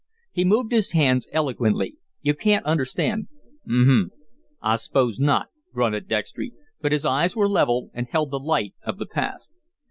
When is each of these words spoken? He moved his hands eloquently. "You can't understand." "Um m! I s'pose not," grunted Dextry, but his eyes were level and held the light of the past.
He 0.31 0.43
moved 0.43 0.71
his 0.71 0.93
hands 0.93 1.27
eloquently. 1.31 1.97
"You 2.23 2.33
can't 2.33 2.65
understand." 2.65 3.27
"Um 3.69 3.87
m! 3.87 4.11
I 4.59 4.77
s'pose 4.77 5.19
not," 5.19 5.49
grunted 5.75 6.07
Dextry, 6.07 6.53
but 6.81 6.91
his 6.91 7.05
eyes 7.05 7.35
were 7.35 7.47
level 7.47 7.91
and 7.93 8.07
held 8.09 8.31
the 8.31 8.39
light 8.39 8.73
of 8.83 8.97
the 8.97 9.05
past. 9.05 9.59